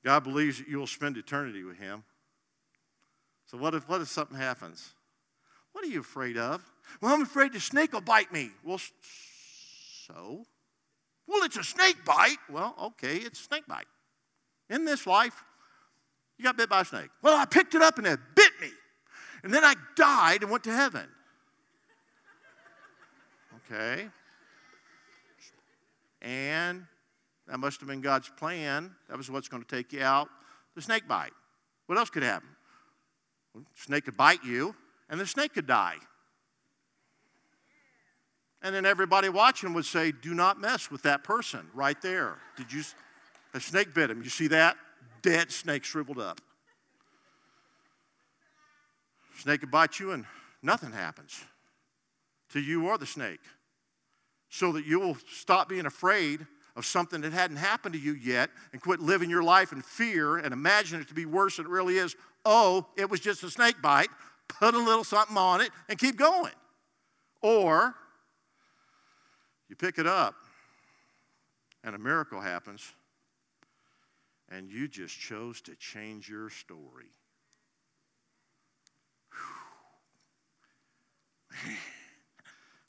[0.05, 2.05] God believes that you will spend eternity with him.
[3.47, 4.95] So what if, what if something happens?
[5.73, 6.63] What are you afraid of?
[7.01, 8.51] Well, I'm afraid the snake will bite me.
[8.65, 8.81] Well,
[10.07, 10.45] so?
[11.27, 12.39] Well, it's a snake bite.
[12.51, 13.87] Well, okay, it's a snake bite.
[14.69, 15.45] In this life,
[16.39, 17.11] you got bit by a snake.
[17.23, 18.71] Well, I picked it up and it bit me.
[19.45, 21.07] And then I died and went to heaven.
[23.71, 24.09] Okay.
[26.21, 26.87] And
[27.49, 28.95] That must have been God's plan.
[29.09, 30.29] That was what's going to take you out.
[30.75, 31.33] The snake bite.
[31.87, 32.49] What else could happen?
[33.55, 34.75] Well, snake could bite you,
[35.11, 35.97] and the snake could die.
[38.63, 42.37] And then everybody watching would say, Do not mess with that person right there.
[42.57, 42.83] Did you?
[43.55, 44.23] A snake bit him.
[44.23, 44.77] You see that?
[45.21, 46.41] Dead snake shriveled up.
[49.39, 50.25] Snake could bite you, and
[50.63, 51.45] nothing happens
[52.53, 53.41] to you or the snake.
[54.49, 56.47] So that you will stop being afraid
[56.77, 60.39] of something that hadn't happened to you yet and quit living your life in fear
[60.39, 62.17] and imagine it to be worse than it really is.
[62.45, 64.09] Oh, it was just a snake bite.
[64.49, 66.53] Put a little something on it and keep going.
[67.43, 67.95] Or
[69.73, 70.35] you pick it up
[71.83, 72.93] and a miracle happens
[74.51, 77.09] and you just chose to change your story.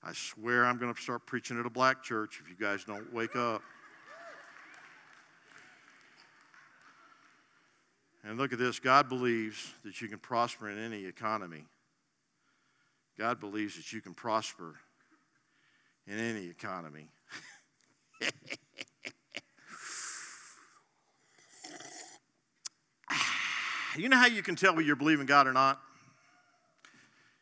[0.04, 3.13] I swear I'm going to start preaching at a black church if you guys don't
[3.13, 3.62] wake up.
[8.26, 11.63] And look at this God believes that you can prosper in any economy.
[13.17, 14.76] God believes that you can prosper
[16.08, 17.08] in any economy.
[23.10, 25.80] Ah, you know how you can tell whether you're believing God or not?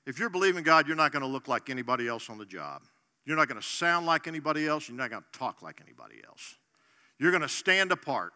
[0.05, 2.81] If you're believing God, you're not going to look like anybody else on the job.
[3.25, 4.89] You're not going to sound like anybody else.
[4.89, 6.57] You're not going to talk like anybody else.
[7.19, 8.33] You're going to stand apart.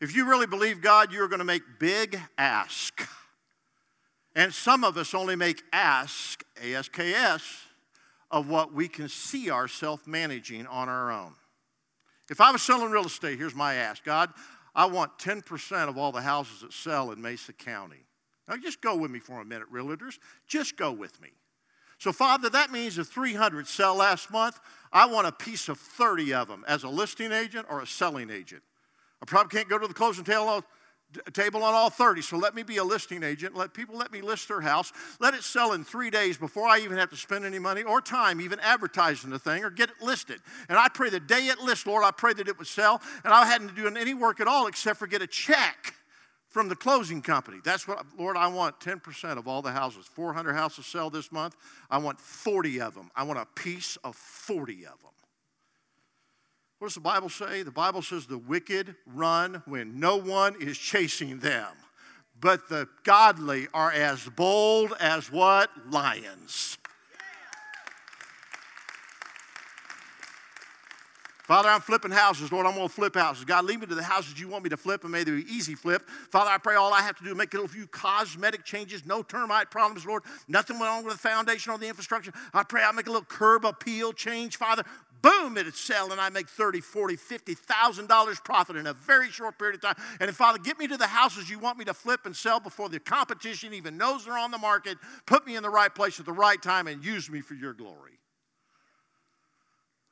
[0.00, 3.06] If you really believe God, you're going to make big ask.
[4.34, 7.42] And some of us only make ask, ASKS,
[8.30, 11.34] of what we can see ourselves managing on our own.
[12.28, 14.32] If I was selling real estate, here's my ask God,
[14.74, 18.04] I want 10% of all the houses that sell in Mesa County.
[18.48, 20.18] Now, just go with me for a minute, realtors.
[20.46, 21.30] Just go with me.
[21.98, 24.58] So, Father, that means if 300 sell last month,
[24.92, 28.30] I want a piece of 30 of them as a listing agent or a selling
[28.30, 28.62] agent.
[29.22, 30.64] I probably can't go to the closing table
[31.32, 32.22] table on all 30.
[32.22, 33.56] So let me be a listing agent.
[33.56, 34.92] Let people let me list their house.
[35.18, 38.00] Let it sell in three days before I even have to spend any money or
[38.00, 40.40] time even advertising the thing or get it listed.
[40.68, 43.00] And I pray the day it lists, Lord, I pray that it would sell.
[43.24, 45.94] And I hadn't to do any work at all except for get a check
[46.48, 47.58] from the closing company.
[47.64, 50.06] That's what, Lord, I want 10% of all the houses.
[50.06, 51.56] 400 houses sell this month.
[51.90, 53.10] I want 40 of them.
[53.14, 55.10] I want a piece of 40 of them.
[56.80, 57.62] What does the Bible say?
[57.62, 61.68] The Bible says the wicked run when no one is chasing them,
[62.40, 65.68] but the godly are as bold as what?
[65.90, 66.78] Lions.
[71.50, 72.50] Father, I'm flipping houses.
[72.50, 73.44] Lord, I'm going to flip houses.
[73.44, 75.52] God, lead me to the houses you want me to flip, and may they be
[75.52, 76.08] easy flip.
[76.30, 79.22] Father, I pray all I have to do is make a few cosmetic changes, no
[79.22, 80.22] termite problems, Lord.
[80.46, 82.32] Nothing went wrong with the foundation or the infrastructure.
[82.54, 84.84] I pray I make a little curb appeal change, Father.
[85.22, 89.58] Boom, it'd sell, and I make 30, 40, 50,000 dollars profit in a very short
[89.58, 90.04] period of time.
[90.18, 92.88] And Father, get me to the houses you want me to flip and sell before
[92.88, 94.96] the competition even knows they're on the market.
[95.26, 97.74] Put me in the right place at the right time and use me for your
[97.74, 98.18] glory.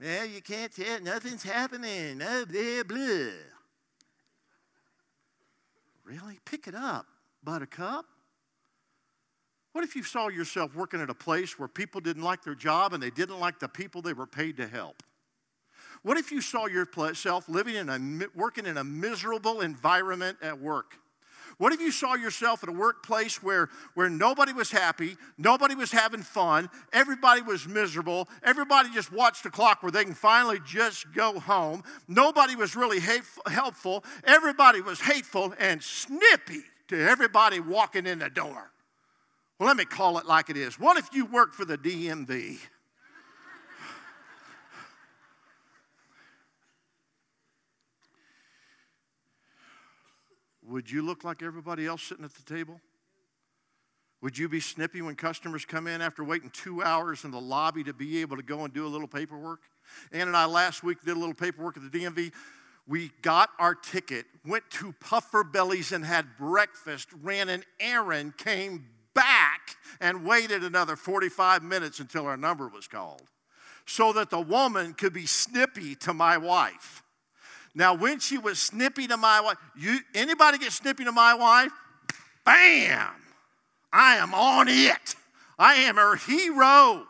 [0.00, 1.00] Well, you can't tell.
[1.00, 2.18] Nothing's happening.
[2.18, 3.30] No, blah, blah.
[6.04, 6.38] Really?
[6.44, 7.06] Pick it up,
[7.42, 8.06] buttercup.
[9.78, 12.94] What if you saw yourself working at a place where people didn't like their job
[12.94, 15.04] and they didn't like the people they were paid to help?
[16.02, 20.96] What if you saw yourself living in a, working in a miserable environment at work?
[21.58, 25.92] What if you saw yourself at a workplace where, where nobody was happy, nobody was
[25.92, 31.14] having fun, everybody was miserable, everybody just watched the clock where they can finally just
[31.14, 32.98] go home, nobody was really
[33.46, 38.72] helpful, everybody was hateful and snippy to everybody walking in the door?
[39.58, 40.78] Well, let me call it like it is.
[40.78, 42.58] What if you work for the DMV?
[50.62, 52.80] Would you look like everybody else sitting at the table?
[54.20, 57.82] Would you be snippy when customers come in after waiting two hours in the lobby
[57.84, 59.60] to be able to go and do a little paperwork?
[60.12, 62.32] Ann and I last week did a little paperwork at the DMV.
[62.86, 68.86] We got our ticket, went to Puffer Bellies and had breakfast, ran an errand, came
[69.14, 73.22] back, and waited another 45 minutes until our number was called
[73.88, 77.02] so that the woman could be snippy to my wife.
[77.74, 81.72] Now, when she was snippy to my wife, you anybody get snippy to my wife?
[82.44, 83.10] Bam!
[83.92, 85.14] I am on it.
[85.58, 87.04] I am her hero.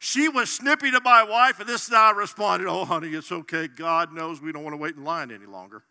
[0.00, 3.30] She was snippy to my wife, and this is how I responded Oh, honey, it's
[3.30, 3.68] okay.
[3.68, 5.84] God knows we don't want to wait in line any longer.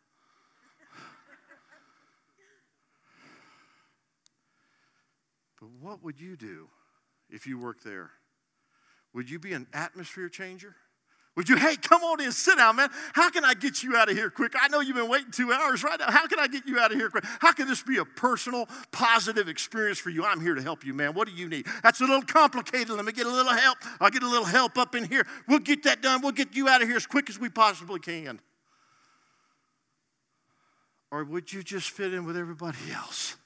[5.63, 6.67] But what would you do
[7.29, 8.11] if you worked there?
[9.13, 10.75] Would you be an atmosphere changer?
[11.37, 12.89] Would you, hey, come on in, sit down, man.
[13.13, 14.55] How can I get you out of here quick?
[14.59, 16.11] I know you've been waiting two hours right now.
[16.11, 17.23] How can I get you out of here quick?
[17.39, 20.25] How can this be a personal, positive experience for you?
[20.25, 21.13] I'm here to help you, man.
[21.13, 21.65] What do you need?
[21.81, 22.89] That's a little complicated.
[22.89, 23.77] Let me get a little help.
[24.01, 25.25] I'll get a little help up in here.
[25.47, 26.21] We'll get that done.
[26.21, 28.41] We'll get you out of here as quick as we possibly can.
[31.09, 33.37] Or would you just fit in with everybody else?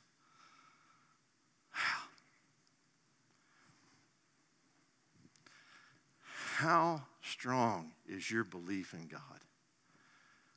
[6.57, 9.21] How strong is your belief in God?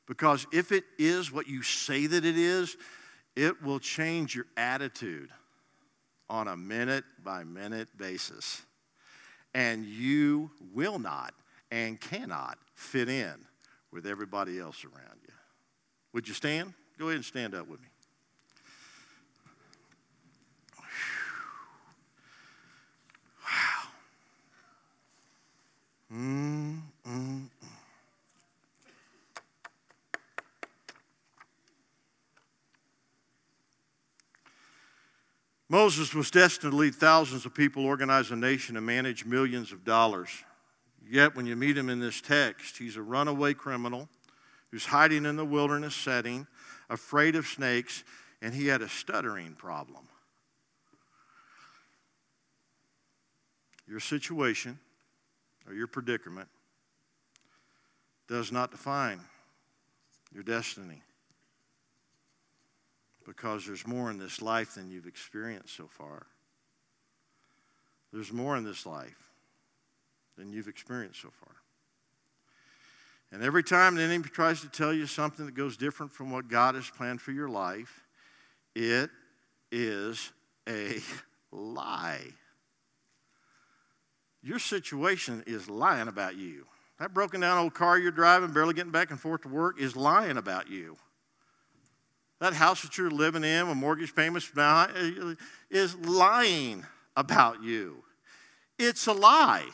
[0.07, 2.79] Because if it is what you say that it is,
[3.37, 5.29] it will change your attitude
[6.31, 8.63] on a minute by minute basis.
[9.53, 11.35] And you will not
[11.71, 13.35] and cannot fit in
[13.93, 15.35] with everybody else around you.
[16.15, 16.73] Would you stand?
[16.99, 17.89] Go ahead and stand up with me.
[26.13, 27.49] Mm, mm, mm.
[35.69, 39.85] Moses was destined to lead thousands of people, organize a nation, and manage millions of
[39.85, 40.31] dollars.
[41.09, 44.09] Yet, when you meet him in this text, he's a runaway criminal
[44.73, 46.49] who's hiding in the wilderness setting,
[46.89, 48.03] afraid of snakes,
[48.43, 50.09] and he had a stuttering problem.
[53.87, 54.81] Your situation
[55.67, 56.49] or your predicament
[58.29, 59.21] does not define
[60.33, 61.03] your destiny
[63.27, 66.27] because there's more in this life than you've experienced so far.
[68.13, 69.31] There's more in this life
[70.37, 71.55] than you've experienced so far.
[73.33, 76.49] And every time the enemy tries to tell you something that goes different from what
[76.49, 78.05] God has planned for your life,
[78.75, 79.11] it
[79.71, 80.33] is
[80.69, 80.99] a
[81.53, 82.25] lie.
[84.51, 86.67] Your situation is lying about you.
[86.99, 89.95] That broken down old car you're driving, barely getting back and forth to work, is
[89.95, 90.97] lying about you.
[92.41, 95.37] That house that you're living in with mortgage payments uh,
[95.71, 96.85] is lying
[97.17, 98.03] about you.
[98.77, 99.69] It's a lie.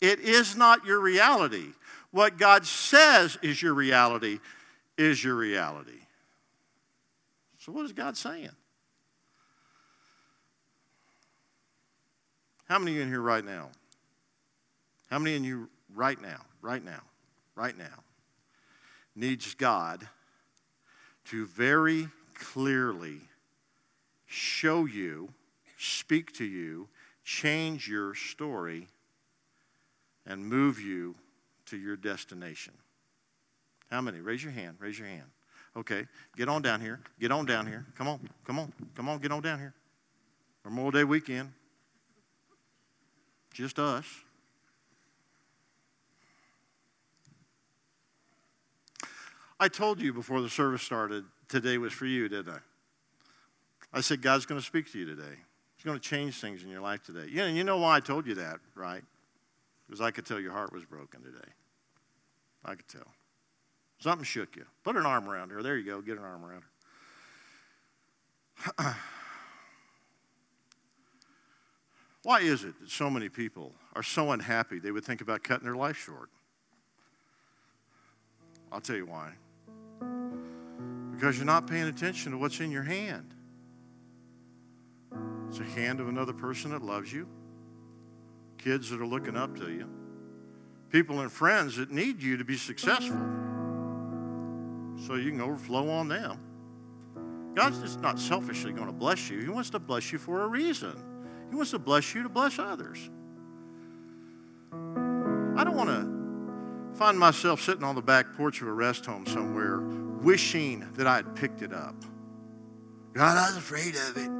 [0.00, 1.68] It is not your reality.
[2.10, 4.40] What God says is your reality
[4.98, 6.00] is your reality.
[7.60, 8.50] So, what is God saying?
[12.64, 13.70] How many of you in here right now
[15.12, 17.02] how many of you right now, right now,
[17.54, 18.02] right now,
[19.14, 20.08] needs God
[21.26, 23.20] to very clearly
[24.24, 25.28] show you,
[25.76, 26.88] speak to you,
[27.24, 28.88] change your story,
[30.24, 31.14] and move you
[31.66, 32.72] to your destination?
[33.90, 34.20] How many?
[34.20, 34.76] Raise your hand.
[34.78, 35.28] Raise your hand.
[35.76, 36.06] Okay,
[36.38, 37.00] get on down here.
[37.20, 37.84] Get on down here.
[37.98, 39.74] Come on, come on, come on, get on down here.
[40.64, 41.52] Memorial Day weekend.
[43.52, 44.06] Just us.
[49.62, 52.58] I told you before the service started, today was for you, didn't I?
[53.96, 55.36] I said, God's going to speak to you today.
[55.76, 57.28] He's going to change things in your life today.
[57.30, 59.04] Yeah, and you know why I told you that, right?
[59.86, 61.48] Because I could tell your heart was broken today.
[62.64, 63.06] I could tell.
[64.00, 64.64] Something shook you.
[64.82, 65.62] Put an arm around her.
[65.62, 66.00] There you go.
[66.00, 66.64] Get an arm around
[68.56, 68.72] her.
[72.24, 75.66] Why is it that so many people are so unhappy they would think about cutting
[75.66, 76.30] their life short?
[78.72, 79.34] I'll tell you why
[81.22, 83.32] because you're not paying attention to what's in your hand.
[85.48, 87.28] It's a hand of another person that loves you,
[88.58, 89.88] kids that are looking up to you,
[90.90, 93.24] people and friends that need you to be successful
[95.06, 96.40] so you can overflow on them.
[97.54, 100.48] God's just not selfishly going to bless you, He wants to bless you for a
[100.48, 101.00] reason.
[101.50, 102.98] He wants to bless you to bless others.
[104.72, 109.24] I don't want to find myself sitting on the back porch of a rest home
[109.24, 111.96] somewhere wishing that I had picked it up.
[113.12, 114.30] God, I was afraid of it.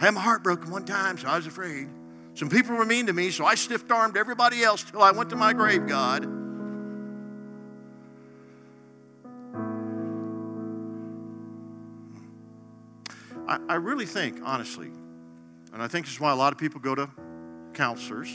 [0.00, 1.88] I had my heart broken one time, so I was afraid.
[2.34, 5.30] Some people were mean to me, so I stiff armed everybody else till I went
[5.30, 6.24] to my grave, God.
[13.48, 14.92] I, I really think, honestly,
[15.72, 17.10] and I think this is why a lot of people go to
[17.72, 18.30] counselors,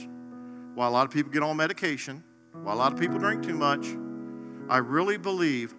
[0.75, 2.23] why a lot of people get on medication,
[2.63, 3.87] why a lot of people drink too much.
[4.69, 5.73] I really believe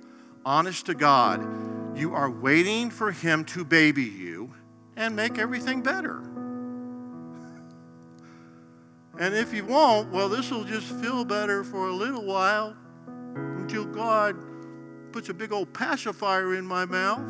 [0.44, 4.52] honest to God, you are waiting for Him to baby you
[4.96, 6.22] and make everything better.
[9.18, 12.76] And if you won't, well, this will just feel better for a little while
[13.36, 14.36] until God
[15.12, 17.20] puts a big old pacifier in my mouth.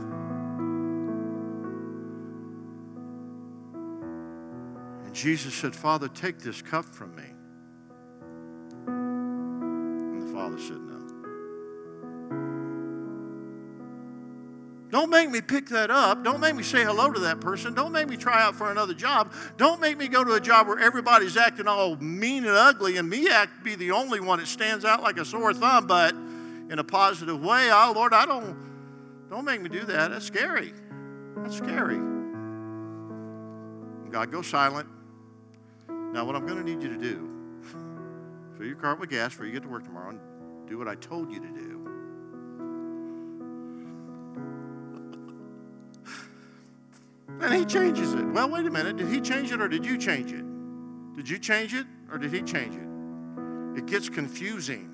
[5.05, 7.24] And Jesus said, Father, take this cup from me.
[8.86, 10.93] And the Father said no.
[14.95, 16.22] Don't make me pick that up.
[16.22, 17.74] Don't make me say hello to that person.
[17.74, 19.32] Don't make me try out for another job.
[19.57, 23.11] Don't make me go to a job where everybody's acting all mean and ugly and
[23.11, 26.78] me act be the only one that stands out like a sore thumb, but in
[26.78, 27.70] a positive way.
[27.72, 28.57] Oh Lord, I don't
[29.28, 30.12] don't make me do that.
[30.12, 30.72] That's scary.
[31.38, 31.97] That's scary.
[34.12, 34.88] God, go silent.
[35.88, 37.28] Now, what I'm going to need you to do,
[38.57, 40.20] fill your car with gas before you get to work tomorrow and
[40.68, 41.74] do what I told you to do.
[47.41, 48.24] And he changes it.
[48.24, 48.97] Well, wait a minute.
[48.97, 50.45] Did he change it or did you change it?
[51.14, 53.78] Did you change it or did he change it?
[53.78, 54.91] It gets confusing.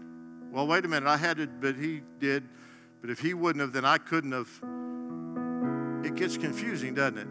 [0.50, 1.08] Well, wait a minute.
[1.08, 2.48] I had it, but he did.
[3.00, 4.48] But if he wouldn't have, then I couldn't have.
[6.04, 7.28] It gets confusing, doesn't it?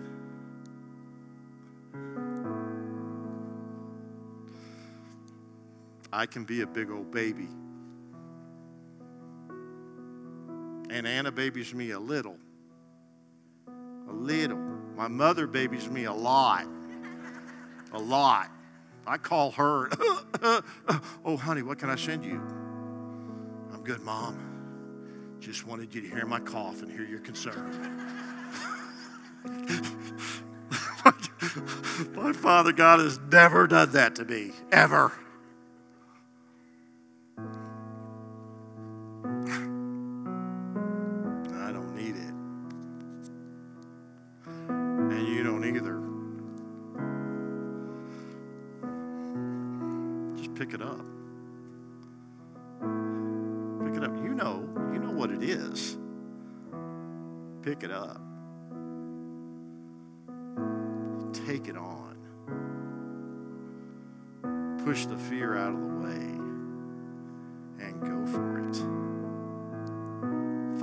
[6.12, 7.48] I can be a big old baby.
[10.90, 12.38] And Anna babies me a little.
[13.68, 14.69] A little.
[15.00, 16.68] My mother babies me a lot.
[17.94, 18.52] A lot.
[19.08, 19.90] I call her,
[21.24, 22.36] oh, honey, what can I send you?
[23.72, 25.38] I'm good, Mom.
[25.40, 28.04] Just wanted you to hear my cough and hear your concern.
[32.14, 35.14] my Father God has never done that to me, ever.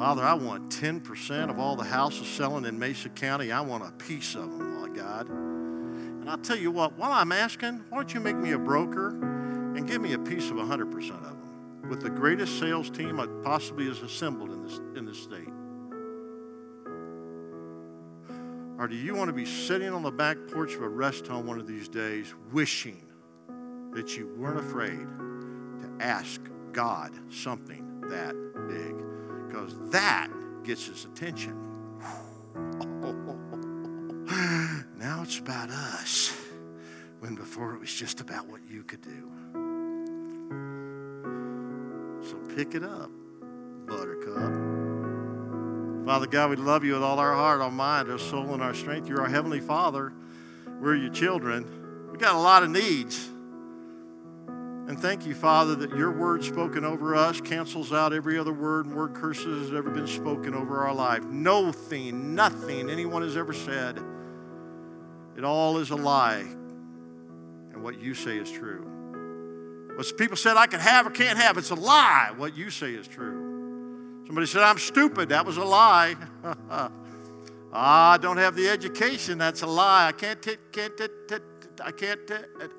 [0.07, 3.50] Father, I want 10% of all the houses selling in Mesa County.
[3.50, 5.28] I want a piece of them, Lord God.
[5.28, 9.09] And I'll tell you what, while I'm asking, why don't you make me a broker
[9.09, 13.26] and give me a piece of 100% of them with the greatest sales team I
[13.42, 15.48] possibly has assembled in this, in this state?
[18.78, 21.48] Or do you want to be sitting on the back porch of a rest home
[21.48, 23.04] one of these days wishing
[23.92, 25.04] that you weren't afraid
[25.80, 26.40] to ask
[26.70, 28.36] God something that
[28.68, 29.16] big?
[29.47, 30.28] Because that
[30.64, 31.62] gets his attention.
[34.97, 36.36] now it's about us,
[37.20, 39.30] when before it was just about what you could do.
[42.28, 43.11] So pick it up,
[43.86, 44.86] Buttercup.
[46.07, 48.74] Father God, we love you with all our heart, our mind, our soul, and our
[48.74, 49.09] strength.
[49.09, 50.12] You're our Heavenly Father.
[50.80, 52.09] We're your children.
[52.11, 53.28] We've got a lot of needs.
[54.89, 58.87] And thank you, Father, that your word spoken over us cancels out every other word
[58.87, 61.24] and word curses that ever been spoken over our life.
[61.24, 64.01] Nothing, nothing anyone has ever said.
[65.37, 66.45] It all is a lie.
[67.72, 68.93] And what you say is true.
[69.97, 72.32] What people said I can have or can't have, it's a lie.
[72.37, 74.22] What you say is true.
[74.26, 75.30] Somebody said, I'm stupid.
[75.30, 76.14] That was a lie.
[76.70, 76.91] ah,
[77.72, 79.39] I don't have the education.
[79.39, 80.09] That's a lie.
[80.09, 81.37] I can't, t- can't, t- t-
[81.82, 82.20] I can't,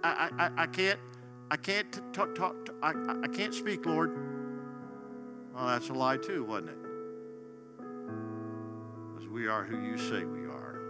[0.03, 0.99] I, I, I can't,
[1.50, 4.12] I can't talk, I can't speak, Lord.
[5.56, 6.78] Well, that's a lie too, wasn't it?
[9.14, 10.82] Because we are who you say we are.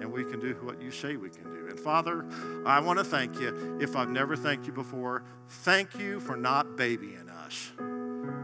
[0.00, 1.68] And we can do what you say we can do.
[1.68, 2.26] And Father,
[2.66, 3.78] I want to thank you.
[3.80, 7.72] If I've never thanked you before, thank you for not babying us.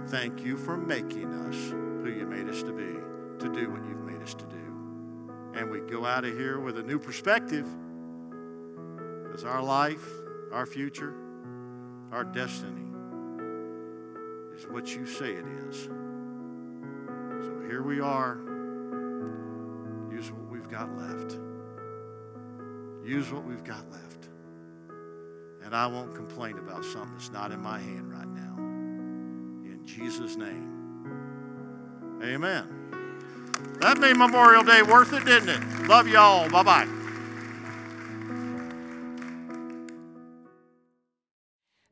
[0.09, 1.57] Thank you for making us
[2.03, 2.95] who you made us to be,
[3.45, 4.57] to do what you've made us to do.
[5.55, 7.67] And we go out of here with a new perspective
[9.25, 10.07] because our life,
[10.53, 11.15] our future,
[12.13, 12.87] our destiny
[14.57, 15.85] is what you say it is.
[15.85, 18.39] So here we are.
[20.13, 21.39] Use what we've got left.
[23.05, 24.29] Use what we've got left.
[25.65, 28.57] And I won't complain about something that's not in my hand right now.
[28.59, 30.69] In Jesus' name.
[32.23, 32.77] Amen.
[33.81, 35.89] That made Memorial Day worth it, didn't it?
[35.89, 36.51] Love y'all.
[36.51, 37.00] Bye bye.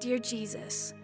[0.00, 0.94] Dear Jesus,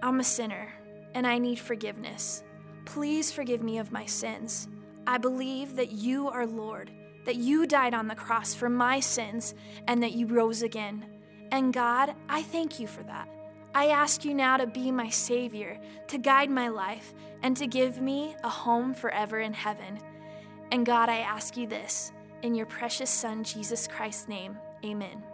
[0.00, 0.72] I'm a sinner
[1.12, 2.44] and I need forgiveness.
[2.84, 4.68] Please forgive me of my sins.
[5.08, 6.92] I believe that you are Lord,
[7.24, 9.56] that you died on the cross for my sins,
[9.88, 11.04] and that you rose again.
[11.50, 13.28] And God, I thank you for that.
[13.74, 18.00] I ask you now to be my Savior, to guide my life, and to give
[18.00, 19.98] me a home forever in heaven.
[20.70, 24.56] And God, I ask you this in your precious Son, Jesus Christ's name.
[24.84, 25.24] Amen.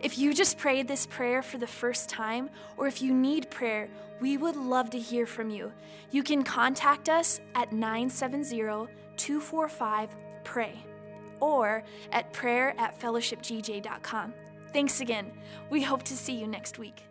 [0.00, 3.88] If you just prayed this prayer for the first time, or if you need prayer,
[4.20, 5.72] we would love to hear from you.
[6.10, 10.10] You can contact us at 970 245
[10.44, 10.72] PRAY
[11.40, 11.82] or
[12.12, 14.34] at prayer at fellowshipgj.com.
[14.72, 15.32] Thanks again.
[15.70, 17.05] We hope to see you next week.